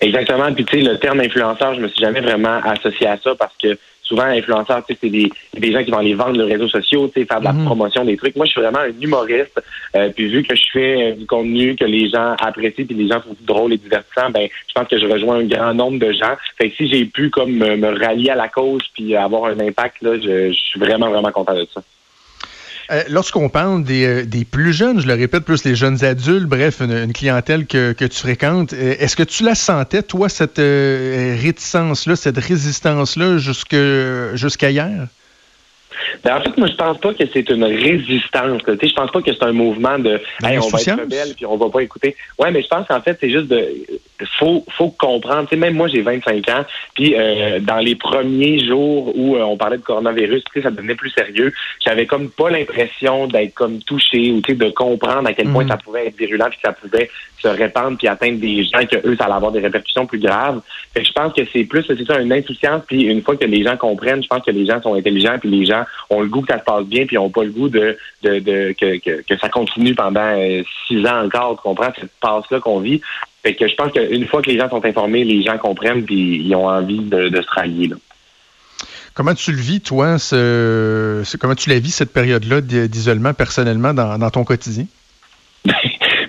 Exactement. 0.00 0.52
Puis 0.52 0.64
tu 0.64 0.78
sais, 0.78 0.84
le 0.84 0.98
terme 0.98 1.20
influenceur, 1.20 1.74
je 1.74 1.80
me 1.80 1.88
suis 1.88 2.00
jamais 2.00 2.20
vraiment 2.20 2.60
associé 2.64 3.06
à 3.06 3.18
ça 3.18 3.34
parce 3.34 3.56
que 3.56 3.76
souvent, 4.08 4.24
influenceurs, 4.24 4.82
c'est 4.88 5.08
des, 5.08 5.30
des 5.56 5.72
gens 5.72 5.84
qui 5.84 5.90
vont 5.90 5.98
aller 5.98 6.14
vendre 6.14 6.42
les 6.42 6.54
réseaux 6.54 6.68
sociaux, 6.68 7.10
faire 7.14 7.40
de 7.40 7.44
la 7.44 7.52
mhm. 7.52 7.66
promotion 7.66 8.04
des 8.04 8.16
trucs. 8.16 8.34
Moi, 8.36 8.46
je 8.46 8.52
suis 8.52 8.60
vraiment 8.60 8.78
un 8.78 9.00
humoriste. 9.00 9.60
Euh, 9.94 10.08
puis 10.08 10.28
vu 10.28 10.42
que 10.42 10.56
je 10.56 10.64
fais 10.72 11.02
euh, 11.02 11.14
du 11.14 11.26
contenu 11.26 11.76
que 11.76 11.84
les 11.84 12.08
gens 12.08 12.34
apprécient 12.40 12.86
puis 12.86 12.96
les 12.96 13.08
gens 13.08 13.20
trouvent 13.20 13.36
drôle 13.42 13.74
et 13.74 13.76
divertissant, 13.76 14.30
ben 14.30 14.48
je 14.66 14.72
pense 14.74 14.88
que 14.88 14.98
je 14.98 15.06
rejoins 15.06 15.40
un 15.40 15.44
grand 15.44 15.74
nombre 15.74 15.98
de 15.98 16.12
gens. 16.12 16.34
Fait 16.56 16.70
que 16.70 16.76
si 16.76 16.88
j'ai 16.88 17.04
pu 17.04 17.28
comme 17.30 17.52
me, 17.52 17.98
rallier 17.98 18.30
à 18.30 18.34
la 18.34 18.48
cause 18.48 18.82
puis 18.94 19.14
avoir 19.14 19.44
un 19.46 19.60
impact, 19.60 20.02
là, 20.02 20.16
je 20.16 20.52
suis 20.52 20.80
vraiment, 20.80 21.10
vraiment 21.10 21.30
content 21.30 21.54
de 21.54 21.66
ça. 21.72 21.82
Euh, 22.90 23.02
lorsqu'on 23.10 23.50
parle 23.50 23.84
euh, 23.90 24.24
des, 24.24 24.44
plus 24.46 24.72
jeunes, 24.72 25.00
je 25.00 25.06
le 25.06 25.14
répète, 25.14 25.44
plus 25.44 25.64
les 25.64 25.74
jeunes 25.74 26.02
adultes, 26.04 26.46
bref, 26.46 26.80
une, 26.80 27.12
clientèle 27.12 27.66
que, 27.66 27.92
que, 27.92 28.06
tu 28.06 28.18
fréquentes, 28.18 28.72
euh, 28.72 28.94
est-ce 28.98 29.14
que 29.14 29.22
tu 29.22 29.44
la 29.44 29.54
sentais, 29.54 30.02
toi, 30.02 30.28
cette 30.28 30.58
réticence-là, 30.58 32.16
cette 32.16 32.38
résistance-là 32.38 33.36
jusqu'à 33.36 34.70
hier? 34.70 35.08
Ben, 36.24 36.36
en 36.36 36.40
fait, 36.40 36.56
moi, 36.56 36.68
je 36.68 36.76
pense 36.76 36.98
pas 36.98 37.12
que 37.12 37.24
c'est 37.30 37.48
une 37.50 37.64
résistance. 37.64 38.62
Tu 38.64 38.72
sais, 38.72 38.88
je 38.88 38.94
pense 38.94 39.10
pas 39.10 39.20
que 39.20 39.32
c'est 39.32 39.42
un 39.42 39.52
mouvement 39.52 39.98
de 39.98 40.20
hey, 40.42 40.58
on 40.58 40.68
va 40.68 40.80
être 40.80 41.00
rebelle 41.00 41.34
puis 41.36 41.44
on 41.44 41.56
va 41.56 41.68
pas 41.68 41.80
écouter. 41.80 42.16
Ouais, 42.38 42.50
mais 42.50 42.62
je 42.62 42.68
pense 42.68 42.86
qu'en 42.86 43.00
fait, 43.02 43.18
c'est 43.20 43.30
juste 43.30 43.48
de 43.48 43.68
faut 44.38 44.64
faut 44.70 44.90
comprendre. 44.90 45.48
Tu 45.48 45.50
sais, 45.50 45.56
même 45.56 45.74
moi, 45.74 45.88
j'ai 45.88 46.02
25 46.02 46.48
ans, 46.48 46.64
puis 46.94 47.14
euh, 47.16 47.60
dans 47.60 47.78
les 47.78 47.94
premiers 47.94 48.64
jours 48.64 49.16
où 49.16 49.36
euh, 49.36 49.42
on 49.42 49.56
parlait 49.56 49.78
de 49.78 49.82
coronavirus, 49.82 50.42
ça 50.62 50.70
devenait 50.70 50.94
plus 50.94 51.10
sérieux. 51.10 51.52
J'avais 51.84 52.06
comme 52.06 52.30
pas 52.30 52.50
l'impression 52.50 53.26
d'être 53.26 53.54
comme 53.54 53.80
touché 53.80 54.32
ou 54.32 54.40
tu 54.40 54.52
sais, 54.52 54.58
de 54.58 54.70
comprendre 54.70 55.28
à 55.28 55.32
quel 55.32 55.48
point 55.48 55.64
mm. 55.64 55.68
ça 55.68 55.76
pouvait 55.76 56.06
être 56.08 56.16
virulent 56.16 56.48
puis 56.50 56.58
que 56.58 56.68
ça 56.68 56.72
pouvait 56.72 57.10
se 57.40 57.48
répandre 57.48 57.96
puis 57.96 58.08
atteindre 58.08 58.40
des 58.40 58.64
gens 58.64 58.84
que 58.84 58.96
eux, 59.06 59.16
ça 59.16 59.24
allait 59.24 59.34
avoir 59.34 59.52
des 59.52 59.60
répercussions 59.60 60.06
plus 60.06 60.18
graves. 60.18 60.60
Fait 60.92 61.02
que 61.02 61.06
je 61.06 61.12
pense 61.12 61.32
que 61.32 61.42
c'est 61.52 61.64
plus 61.64 61.84
c'est 61.84 62.04
ça 62.04 62.20
une 62.20 62.32
insouciance 62.32 62.82
puis 62.86 63.02
une 63.02 63.22
fois 63.22 63.36
que 63.36 63.44
les 63.44 63.62
gens 63.62 63.76
comprennent, 63.76 64.22
je 64.22 64.28
pense 64.28 64.42
que 64.42 64.50
les 64.50 64.66
gens 64.66 64.82
sont 64.82 64.94
intelligents 64.94 65.38
puis 65.38 65.50
les 65.50 65.64
gens 65.64 65.84
ont 66.10 66.20
le 66.20 66.28
goût 66.28 66.42
que 66.42 66.52
ça 66.52 66.58
se 66.58 66.64
passe 66.64 66.84
bien, 66.84 67.06
puis 67.06 67.16
n'ont 67.16 67.30
pas 67.30 67.44
le 67.44 67.50
goût 67.50 67.68
de, 67.68 67.96
de, 68.22 68.38
de 68.38 68.74
que, 68.78 68.98
que, 68.98 69.38
ça 69.38 69.48
continue 69.48 69.94
pendant 69.94 70.20
euh, 70.20 70.62
six 70.86 71.06
ans 71.06 71.24
encore. 71.24 71.56
Tu 71.56 71.62
comprends 71.62 71.92
cette 71.98 72.10
passe-là 72.20 72.60
qu'on 72.60 72.80
vit? 72.80 73.00
Fait 73.48 73.54
que 73.54 73.66
je 73.66 73.74
pense 73.76 73.92
qu'une 73.92 74.26
fois 74.26 74.42
que 74.42 74.50
les 74.50 74.58
gens 74.58 74.68
sont 74.68 74.84
informés, 74.84 75.24
les 75.24 75.42
gens 75.42 75.56
comprennent, 75.56 76.04
puis 76.04 76.42
ils 76.44 76.54
ont 76.54 76.68
envie 76.68 76.98
de, 76.98 77.30
de 77.30 77.40
se 77.40 77.48
rallier. 77.48 77.86
Là. 77.88 77.96
Comment 79.14 79.34
tu 79.34 79.52
le 79.52 79.58
vis, 79.58 79.80
toi? 79.80 80.18
Ce, 80.18 81.24
comment 81.38 81.54
tu 81.54 81.70
la 81.70 81.78
vis, 81.78 81.92
cette 81.92 82.12
période-là 82.12 82.60
d'isolement 82.60 83.32
personnellement 83.32 83.94
dans, 83.94 84.18
dans 84.18 84.28
ton 84.28 84.44
quotidien? 84.44 84.84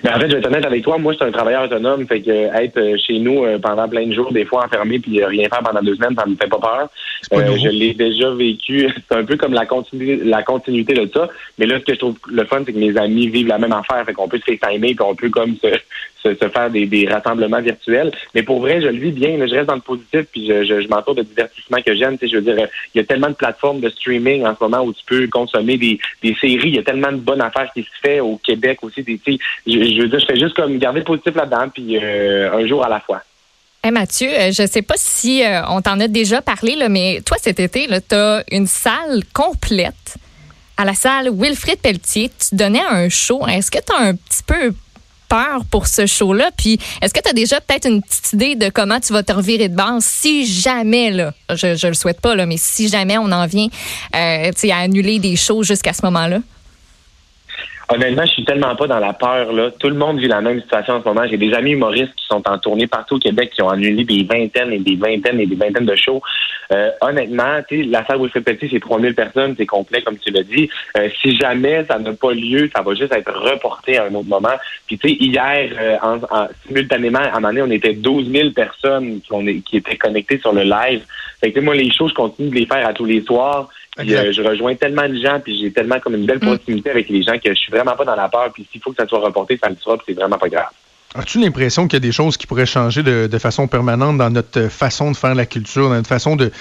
Ben, 0.02 0.16
en 0.16 0.20
fait, 0.20 0.28
je 0.28 0.32
vais 0.32 0.38
être 0.38 0.46
honnête 0.46 0.64
avec 0.64 0.82
toi, 0.82 0.98
moi, 0.98 1.12
je 1.12 1.18
suis 1.18 1.26
un 1.26 1.32
travailleur 1.32 1.64
autonome, 1.64 2.06
fait 2.06 2.20
que 2.22 2.30
être 2.30 2.78
euh, 2.78 2.96
chez 2.96 3.18
nous 3.18 3.44
euh, 3.44 3.58
pendant 3.58 3.88
plein 3.88 4.06
de 4.06 4.12
jours, 4.12 4.32
des 4.32 4.44
fois 4.44 4.64
enfermé, 4.64 4.98
puis 4.98 5.22
rien 5.24 5.48
faire 5.48 5.62
pendant 5.62 5.82
deux 5.82 5.94
semaines, 5.96 6.14
ça 6.16 6.26
me 6.26 6.36
fait 6.36 6.48
pas 6.48 6.58
peur. 6.58 6.88
Euh, 7.32 7.56
je 7.56 7.68
l'ai 7.68 7.94
déjà 7.94 8.30
vécu. 8.30 8.88
C'est 9.08 9.16
un 9.16 9.24
peu 9.24 9.36
comme 9.36 9.52
la 9.52 9.66
continuité, 9.66 10.24
la 10.24 10.42
continuité 10.42 10.94
de 10.94 11.10
ça. 11.12 11.28
Mais 11.58 11.66
là, 11.66 11.78
ce 11.78 11.84
que 11.84 11.94
je 11.94 11.98
trouve 11.98 12.16
le 12.28 12.44
fun, 12.44 12.62
c'est 12.64 12.72
que 12.72 12.78
mes 12.78 12.96
amis 12.96 13.28
vivent 13.28 13.48
la 13.48 13.58
même 13.58 13.72
affaire, 13.72 14.04
fait 14.04 14.12
qu'on 14.12 14.28
peut 14.28 14.38
se 14.38 14.44
FaceTimer, 14.44 14.94
puis 14.94 15.04
on 15.04 15.14
peut 15.14 15.28
comme 15.28 15.54
se, 15.56 15.68
se, 16.22 16.48
faire 16.48 16.70
des, 16.70 16.86
des, 16.86 17.06
rassemblements 17.06 17.60
virtuels. 17.60 18.10
Mais 18.34 18.42
pour 18.42 18.60
vrai, 18.60 18.80
je 18.80 18.88
le 18.88 18.98
vis 18.98 19.12
bien. 19.12 19.36
je 19.46 19.54
reste 19.54 19.68
dans 19.68 19.74
le 19.74 19.80
positif, 19.80 20.22
puis 20.32 20.46
je, 20.46 20.64
je, 20.64 20.88
m'entoure 20.88 21.14
de 21.14 21.22
divertissement 21.22 21.78
que 21.84 21.94
j'aime. 21.94 22.16
Je 22.20 22.36
veux 22.36 22.42
dire, 22.42 22.68
il 22.94 22.98
y 22.98 23.00
a 23.00 23.04
tellement 23.04 23.28
de 23.28 23.34
plateformes 23.34 23.80
de 23.80 23.88
streaming 23.90 24.44
en 24.44 24.54
ce 24.54 24.62
moment 24.62 24.82
où 24.82 24.92
tu 24.92 25.04
peux 25.06 25.26
consommer 25.28 25.76
des, 25.76 25.98
des 26.22 26.34
séries. 26.40 26.68
Il 26.68 26.76
y 26.76 26.78
a 26.78 26.82
tellement 26.82 27.12
de 27.12 27.18
bonnes 27.18 27.42
affaires 27.42 27.70
qui 27.72 27.82
se 27.82 28.00
fait 28.02 28.20
au 28.20 28.36
Québec 28.36 28.78
aussi. 28.82 29.02
Des, 29.02 29.20
je, 29.66 29.89
veux 29.98 30.08
dire, 30.08 30.20
je 30.20 30.26
fais 30.26 30.38
juste 30.38 30.54
comme 30.54 30.78
garder 30.78 31.02
positif 31.02 31.34
là-dedans, 31.34 31.68
puis 31.72 31.96
euh, 31.96 32.52
un 32.52 32.66
jour 32.66 32.84
à 32.84 32.88
la 32.88 33.00
fois. 33.00 33.22
Hey 33.82 33.92
Mathieu, 33.92 34.28
euh, 34.28 34.52
je 34.52 34.66
sais 34.66 34.82
pas 34.82 34.96
si 34.98 35.42
euh, 35.42 35.62
on 35.68 35.80
t'en 35.80 35.98
a 36.00 36.08
déjà 36.08 36.42
parlé, 36.42 36.76
là, 36.76 36.90
mais 36.90 37.22
toi, 37.24 37.38
cet 37.40 37.60
été, 37.60 37.86
tu 37.86 38.14
as 38.14 38.44
une 38.50 38.66
salle 38.66 39.22
complète 39.32 40.16
à 40.76 40.84
la 40.84 40.92
salle 40.92 41.30
Wilfrid 41.32 41.78
Pelletier. 41.78 42.30
Tu 42.38 42.56
donnais 42.56 42.82
un 42.90 43.08
show. 43.08 43.46
Est-ce 43.46 43.70
que 43.70 43.78
tu 43.78 43.92
as 43.94 44.00
un 44.00 44.14
petit 44.14 44.42
peu 44.46 44.74
peur 45.30 45.62
pour 45.70 45.86
ce 45.86 46.04
show-là? 46.04 46.50
Puis 46.56 46.78
est-ce 47.00 47.14
que 47.14 47.20
tu 47.20 47.28
as 47.30 47.32
déjà 47.32 47.58
peut-être 47.60 47.88
une 47.88 48.02
petite 48.02 48.34
idée 48.34 48.54
de 48.54 48.68
comment 48.68 49.00
tu 49.00 49.14
vas 49.14 49.22
te 49.22 49.32
revirer 49.32 49.68
de 49.68 49.76
base? 49.76 50.04
Si 50.04 50.46
jamais, 50.46 51.10
là, 51.10 51.32
je 51.54 51.68
ne 51.68 51.88
le 51.88 51.94
souhaite 51.94 52.20
pas, 52.20 52.34
là, 52.34 52.44
mais 52.44 52.56
si 52.58 52.88
jamais 52.88 53.16
on 53.16 53.32
en 53.32 53.46
vient 53.46 53.68
à 54.12 54.50
annuler 54.78 55.18
des 55.18 55.36
shows 55.36 55.62
jusqu'à 55.62 55.94
ce 55.94 56.04
moment-là? 56.04 56.40
Honnêtement, 57.92 58.24
je 58.24 58.30
suis 58.30 58.44
tellement 58.44 58.76
pas 58.76 58.86
dans 58.86 59.00
la 59.00 59.12
peur. 59.12 59.52
Là. 59.52 59.72
Tout 59.76 59.88
le 59.88 59.96
monde 59.96 60.20
vit 60.20 60.28
la 60.28 60.40
même 60.40 60.60
situation 60.60 60.94
en 60.94 61.02
ce 61.02 61.08
moment. 61.08 61.26
J'ai 61.28 61.36
des 61.36 61.52
amis 61.52 61.72
humoristes 61.72 62.14
qui 62.14 62.24
sont 62.24 62.42
en 62.48 62.56
tournée 62.56 62.86
partout 62.86 63.16
au 63.16 63.18
Québec 63.18 63.50
qui 63.52 63.62
ont 63.62 63.68
annulé 63.68 64.04
des 64.04 64.22
vingtaines 64.22 64.72
et 64.72 64.78
des 64.78 64.94
vingtaines 64.94 65.40
et 65.40 65.46
des 65.46 65.56
vingtaines 65.56 65.86
de 65.86 65.96
shows. 65.96 66.22
Euh, 66.72 66.90
honnêtement, 67.00 67.58
la 67.68 68.06
salle 68.06 68.20
Wilfrid 68.20 68.44
Petit, 68.44 68.68
c'est 68.70 68.78
3000 68.78 69.14
personnes, 69.16 69.56
c'est 69.58 69.66
complet, 69.66 70.02
comme 70.02 70.18
tu 70.18 70.30
l'as 70.30 70.44
dit. 70.44 70.70
Euh, 70.96 71.08
si 71.20 71.36
jamais 71.36 71.84
ça 71.86 71.98
n'a 71.98 72.12
pas 72.12 72.32
lieu, 72.32 72.70
ça 72.72 72.82
va 72.82 72.94
juste 72.94 73.12
être 73.12 73.32
reporté 73.32 73.98
à 73.98 74.04
un 74.04 74.14
autre 74.14 74.28
moment. 74.28 74.54
Puis, 74.86 74.96
tu 74.96 75.08
sais, 75.08 75.16
hier, 75.16 75.72
euh, 75.76 75.96
en, 76.00 76.46
simultanément, 76.68 77.18
à 77.18 77.38
un 77.38 77.40
moment 77.40 77.48
donné, 77.48 77.62
on 77.62 77.70
était 77.72 77.94
12 77.94 78.30
000 78.30 78.50
personnes 78.50 79.20
qui, 79.20 79.62
qui 79.62 79.76
étaient 79.78 79.96
connectées 79.96 80.38
sur 80.38 80.52
le 80.52 80.62
live. 80.62 81.02
Fait 81.40 81.50
que, 81.50 81.58
moi, 81.58 81.74
les 81.74 81.90
shows, 81.90 82.08
je 82.08 82.14
continue 82.14 82.50
de 82.50 82.54
les 82.54 82.66
faire 82.66 82.86
à 82.86 82.92
tous 82.92 83.04
les 83.04 83.22
soirs. 83.22 83.68
Puis, 83.96 84.14
euh, 84.14 84.32
je 84.32 84.42
rejoins 84.42 84.74
tellement 84.76 85.08
de 85.08 85.16
gens, 85.16 85.40
puis 85.40 85.58
j'ai 85.60 85.72
tellement 85.72 85.98
comme 85.98 86.14
une 86.14 86.26
belle 86.26 86.38
mm. 86.38 86.46
proximité 86.46 86.90
avec 86.90 87.08
les 87.08 87.22
gens 87.22 87.38
que 87.38 87.50
je 87.50 87.58
suis 87.58 87.72
vraiment 87.72 87.96
pas 87.96 88.04
dans 88.04 88.16
la 88.16 88.28
peur. 88.28 88.50
Puis 88.52 88.66
s'il 88.70 88.80
faut 88.80 88.90
que 88.90 88.96
ça 88.96 89.06
soit 89.06 89.20
reporté, 89.20 89.58
ça 89.60 89.68
le 89.68 89.76
sera, 89.76 89.96
puis 89.96 90.06
c'est 90.08 90.14
vraiment 90.14 90.38
pas 90.38 90.48
grave. 90.48 90.70
As-tu 91.16 91.40
l'impression 91.40 91.88
qu'il 91.88 91.94
y 91.94 91.96
a 91.96 92.06
des 92.06 92.12
choses 92.12 92.36
qui 92.36 92.46
pourraient 92.46 92.66
changer 92.66 93.02
de, 93.02 93.38
façon 93.38 93.66
permanente 93.66 94.16
dans 94.16 94.30
notre 94.30 94.68
façon 94.68 95.10
de 95.10 95.16
faire 95.16 95.34
la 95.34 95.44
culture, 95.44 95.88
dans 95.88 95.96
notre 95.96 96.08
façon 96.08 96.36
de, 96.36 96.52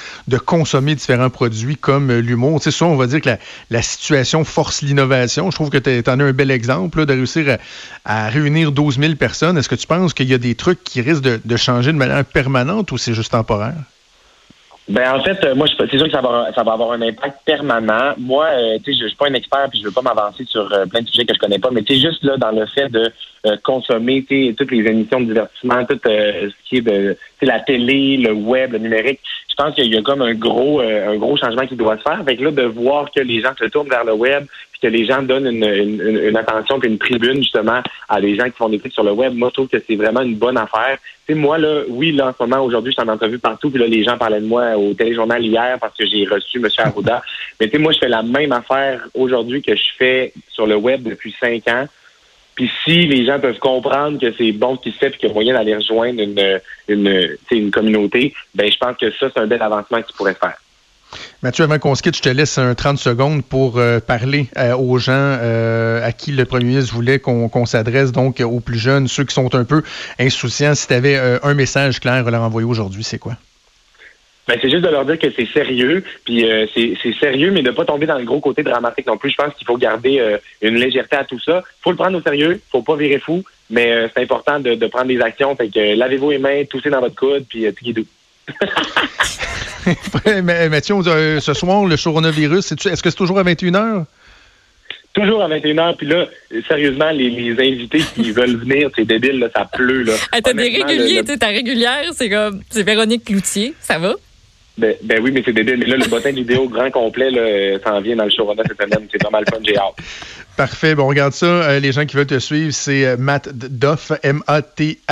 consommer 0.44 0.96
différents 0.96 1.30
produits 1.30 1.76
comme 1.76 2.12
l'humour? 2.12 2.60
Tu 2.60 2.64
sais, 2.64 2.72
souvent, 2.72 2.94
on 2.94 2.96
va 2.96 3.06
dire 3.06 3.22
que 3.22 3.30
la, 3.70 3.82
situation 3.84 4.44
force 4.44 4.82
l'innovation. 4.82 5.52
Je 5.52 5.56
trouve 5.56 5.70
que 5.70 5.78
tu 5.78 6.10
en 6.10 6.20
as 6.20 6.24
un 6.24 6.34
bel 6.34 6.50
exemple 6.50 7.06
de 7.06 7.14
réussir 7.14 7.60
à, 8.06 8.30
réunir 8.30 8.72
12 8.72 9.00
000 9.00 9.16
personnes. 9.18 9.56
Est-ce 9.56 9.70
que 9.70 9.76
tu 9.76 9.86
penses 9.86 10.16
qu'il 10.16 10.28
y 10.28 10.34
a 10.34 10.40
des 10.40 10.56
trucs 10.56 10.84
qui 10.84 11.02
risquent 11.02 11.46
de 11.46 11.58
changer 11.58 11.92
de 11.92 11.98
manière 11.98 12.26
permanente 12.26 12.92
ou 12.92 12.98
c'est 12.98 13.14
juste 13.14 13.34
temporaire? 13.34 13.76
Ben 14.90 15.14
en 15.14 15.22
fait, 15.22 15.38
euh, 15.46 15.54
moi, 15.54 15.68
c'est 15.68 15.98
sûr 15.98 16.06
que 16.08 16.12
ça 16.12 16.22
va, 16.22 16.52
ça 16.56 16.64
va 16.64 16.74
avoir 16.74 16.94
un 16.94 17.02
impact 17.04 17.46
permanent. 17.46 18.16
Moi, 18.18 18.46
euh, 18.46 18.80
tu 18.84 18.92
sais, 18.92 19.00
je, 19.00 19.08
suis 19.08 19.16
pas 19.16 19.28
un 19.28 19.36
expert, 19.36 19.68
puis 19.70 19.80
je 19.80 19.86
veux 19.86 19.92
pas 19.92 20.02
m'avancer 20.02 20.46
sur 20.46 20.74
euh, 20.74 20.88
plein 20.88 21.02
de 21.02 21.08
sujets 21.08 21.26
que 21.26 21.36
je 21.36 21.40
connais 21.40 21.60
pas, 21.60 21.70
mais 21.72 21.84
tu 21.84 21.94
sais, 21.94 22.00
juste 22.00 22.24
là 22.24 22.38
dans 22.38 22.50
le 22.50 22.66
fait 22.66 22.90
de 22.90 23.12
consommer, 23.64 24.26
tu 24.28 24.54
toutes 24.56 24.72
les 24.72 24.80
émissions 24.80 25.22
de 25.22 25.28
divertissement, 25.28 25.86
tout 25.86 26.00
ce 26.04 26.50
qui 26.68 26.78
est 26.78 26.82
de, 26.82 27.16
la 27.42 27.60
télé, 27.60 28.18
le 28.18 28.34
web, 28.34 28.74
le 28.74 28.80
numérique. 28.80 29.22
Je 29.48 29.56
pense 29.56 29.76
qu'il 29.76 29.94
y 29.94 29.96
a 29.96 30.02
comme 30.02 30.24
un 30.24 30.34
gros, 30.34 30.82
un 30.82 31.16
gros 31.16 31.38
changement 31.38 31.66
qui 31.66 31.76
doit 31.76 31.98
se 31.98 32.02
faire. 32.02 32.22
Fait 32.26 32.36
que 32.36 32.44
là, 32.44 32.52
de 32.52 32.64
voir 32.64 33.10
que 33.12 33.22
les 33.22 33.42
gens 33.42 33.52
se 33.58 33.66
tournent 33.66 33.90
vers 33.90 34.04
le 34.04 34.14
web, 34.14 34.46
que 34.82 34.88
les 34.88 35.06
gens 35.06 35.22
donnent 35.22 35.48
une, 35.48 35.64
une, 35.64 36.18
une 36.30 36.38
attention 36.38 36.80
puis 36.80 36.90
une 36.90 36.98
tribune 36.98 37.38
justement 37.38 37.82
à 38.08 38.22
des 38.22 38.36
gens 38.36 38.46
qui 38.46 38.58
font 38.58 38.70
des 38.70 38.80
trucs 38.80 38.94
sur 38.94 39.04
le 39.04 39.12
web, 39.12 39.34
moi, 39.34 39.50
je 39.50 39.54
trouve 39.54 39.68
que 39.68 39.82
c'est 39.86 39.96
vraiment 39.96 40.22
une 40.22 40.36
bonne 40.36 40.58
affaire 40.58 40.98
moi, 41.36 41.58
là, 41.58 41.82
oui, 41.88 42.12
là, 42.12 42.30
en 42.30 42.34
ce 42.34 42.44
moment, 42.44 42.64
aujourd'hui, 42.64 42.92
je 42.92 43.02
suis 43.02 43.10
en 43.10 43.12
entrevue 43.12 43.40
partout, 43.40 43.70
puis 43.70 43.80
là, 43.80 43.88
les 43.88 44.04
gens 44.04 44.18
parlaient 44.18 44.42
de 44.42 44.46
moi 44.46 44.76
au 44.78 44.94
téléjournal 44.94 45.44
hier 45.44 45.78
parce 45.80 45.96
que 45.98 46.06
j'ai 46.06 46.26
reçu 46.26 46.58
M. 46.58 46.68
Arruda. 46.78 47.22
Mais 47.60 47.68
tu 47.68 47.74
sais, 47.74 47.78
moi, 47.78 47.92
je 47.92 48.00
fais 48.00 48.10
la 48.10 48.24
même 48.24 48.52
affaire 48.52 49.08
aujourd'hui 49.14 49.62
que 49.62 49.76
je 49.76 49.84
fais 49.98 50.34
sur 50.50 50.66
le 50.66 50.76
web 50.76 51.04
depuis 51.04 51.36
cinq 51.40 51.68
ans. 51.68 51.86
Puis 52.56 52.70
si 52.84 53.06
les 53.06 53.26
gens 53.26 53.40
peuvent 53.40 53.60
comprendre 53.60 54.20
que 54.20 54.34
c'est 54.38 54.52
bon 54.52 54.76
ce 54.76 54.82
qui 54.82 54.92
se 54.92 54.98
fait 54.98 55.08
et 55.08 55.12
qu'il 55.12 55.30
y 55.30 55.32
a 55.32 55.34
moyen 55.34 55.54
d'aller 55.54 55.76
rejoindre 55.76 56.22
une, 56.22 56.60
une, 56.90 57.38
une 57.52 57.72
communauté, 57.72 58.34
ben 58.54 58.70
je 58.70 58.78
pense 58.78 58.98
que 58.98 59.12
ça, 59.12 59.30
c'est 59.34 59.40
un 59.40 59.48
bel 59.48 59.62
avancement 59.62 60.02
qui 60.02 60.14
pourrait 60.14 60.34
se 60.34 60.40
faire. 60.40 60.58
Mathieu, 61.42 61.64
avant 61.64 61.80
qu'on 61.80 61.96
se 61.96 62.04
quitte, 62.04 62.18
je 62.18 62.22
te 62.22 62.28
laisse 62.28 62.58
un 62.58 62.76
30 62.76 63.00
secondes 63.00 63.46
pour 63.46 63.78
euh, 63.78 64.02
parler 64.02 64.48
euh, 64.58 64.76
aux 64.76 64.98
gens 64.98 65.14
euh, 65.14 66.06
à 66.06 66.12
qui 66.12 66.34
le 66.34 66.44
premier 66.44 66.66
ministre 66.66 66.94
voulait 66.94 67.20
qu'on 67.20 67.66
s'adresse, 67.66 68.12
donc 68.12 68.42
aux 68.42 68.60
plus 68.60 68.78
jeunes, 68.78 69.08
ceux 69.08 69.24
qui 69.24 69.34
sont 69.34 69.56
un 69.56 69.64
peu 69.64 69.82
insouciants. 70.20 70.76
Si 70.76 70.88
tu 70.88 70.94
avais 70.94 71.18
un 71.42 71.54
message 71.54 72.02
clair 72.02 72.28
à 72.28 72.30
leur 72.32 72.42
envoyer 72.42 72.68
aujourd'hui, 72.68 73.06
c'est 73.06 73.20
quoi? 73.20 73.38
Ben, 74.50 74.58
c'est 74.62 74.70
juste 74.70 74.84
de 74.84 74.90
leur 74.90 75.06
dire 75.06 75.18
que 75.18 75.32
c'est 75.32 75.48
sérieux, 75.48 76.04
puis 76.26 76.46
c'est 76.74 77.14
sérieux, 77.18 77.52
mais 77.52 77.62
de 77.62 77.70
ne 77.70 77.76
pas 77.76 77.86
tomber 77.86 78.06
dans 78.06 78.18
le 78.18 78.26
gros 78.26 78.42
côté 78.42 78.62
dramatique 78.62 79.08
non 79.08 79.16
plus. 79.16 79.30
Je 79.30 79.36
pense 79.38 79.54
qu'il 79.54 79.66
faut 79.66 79.78
garder 79.78 80.22
une 80.62 80.76
légèreté 80.76 81.16
à 81.16 81.24
tout 81.24 81.40
ça. 81.40 81.64
faut 81.82 81.92
le 81.92 81.98
prendre 81.98 82.18
au 82.18 82.22
sérieux, 82.22 82.60
faut 82.70 82.82
pas 82.82 82.98
virer 82.98 83.20
fou, 83.20 83.46
mais 83.70 84.10
c'est 84.14 84.24
important 84.24 84.60
de, 84.60 84.76
prendre 84.88 85.08
des 85.08 85.22
actions. 85.22 85.56
Fait 85.56 85.70
que 85.70 85.96
lavez-vous 85.96 86.32
les 86.32 86.40
mains, 86.40 86.66
toussez 86.70 86.90
dans 86.90 87.00
votre 87.00 87.16
coude, 87.16 87.46
puis 87.48 87.66
euh, 87.66 87.72
doux. 87.94 88.08
Mathieu, 90.70 90.96
euh, 91.08 91.40
ce 91.40 91.54
soir, 91.54 91.86
le 91.86 91.96
coronavirus, 91.96 92.72
est-ce 92.72 93.04
que 93.04 93.10
c'est 93.10 93.16
toujours 93.16 93.40
à 93.40 93.44
21h? 93.44 94.06
Toujours 95.14 95.42
à 95.42 95.50
21h, 95.50 95.96
puis 95.98 96.08
là, 96.08 96.28
sérieusement, 96.68 97.10
les, 97.12 97.52
invités 97.52 98.02
qui 98.16 98.32
veulent 98.32 98.58
venir, 98.58 98.90
c'est 98.96 99.06
débile, 99.06 99.40
là, 99.40 99.50
ça 99.56 99.66
pleut. 99.66 100.04
Là. 100.04 100.14
t'as 100.44 100.54
des 100.54 100.70
réguliers, 100.70 101.24
ta 101.24 101.48
régulière, 101.48 102.12
c'est 102.14 102.30
comme 102.30 102.62
c'est 102.70 102.84
Véronique 102.84 103.26
Cloutier, 103.26 103.74
ça 103.80 103.98
va? 103.98 104.14
Ben, 104.80 104.96
ben, 105.04 105.22
oui, 105.22 105.32
mais 105.32 105.44
c'est 105.46 105.52
débile. 105.54 105.78
Mais 105.78 105.86
là, 105.86 105.98
le 105.98 106.08
bottin 106.08 106.32
vidéo 106.32 106.68
grand 106.70 106.90
complet, 106.90 107.30
là, 107.30 107.78
s'en 107.86 108.00
vient 108.02 108.16
dans 108.16 108.24
le 108.24 108.30
showrunner 108.30 108.64
cette 108.68 108.82
semaine. 108.82 109.08
C'est 109.12 109.22
pas 109.22 109.30
mal 109.30 109.44
fun, 109.50 109.58
j'ai 109.64 109.78
hâte. 109.78 109.96
Parfait. 110.56 110.96
Bon, 110.96 111.08
regarde 111.08 111.34
ça. 111.34 111.46
Euh, 111.46 111.80
les 111.80 111.92
gens 111.92 112.06
qui 112.06 112.16
veulent 112.16 112.26
te 112.28 112.40
suivre, 112.40 112.72
c'est 112.74 113.06
euh, 113.06 113.18
Matt 113.18 113.50
Duff, 113.54 114.12
M-A-T-H-D-U-F-F 114.24 115.04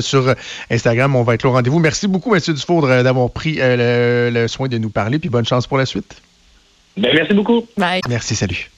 sur 0.00 0.34
Instagram. 0.70 1.14
On 1.16 1.22
va 1.22 1.34
être 1.34 1.44
au 1.44 1.52
rendez-vous. 1.52 1.78
Merci 1.78 2.08
beaucoup, 2.08 2.34
M. 2.34 2.40
Dufourdre, 2.46 3.02
d'avoir 3.02 3.30
pris 3.30 3.56
euh, 3.60 4.30
le, 4.30 4.40
le, 4.40 4.48
soin 4.48 4.68
de 4.68 4.78
nous 4.78 4.90
parler. 4.90 5.18
Puis 5.18 5.28
bonne 5.30 5.46
chance 5.46 5.66
pour 5.66 5.78
la 5.78 5.86
suite. 5.86 6.20
Ben, 6.96 7.10
merci 7.14 7.34
beaucoup. 7.34 7.66
Bye. 7.76 8.00
Merci, 8.08 8.34
salut. 8.34 8.70